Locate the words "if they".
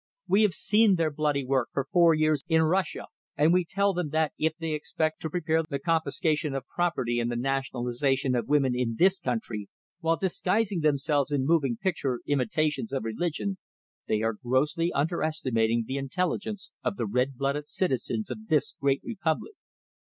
4.35-4.73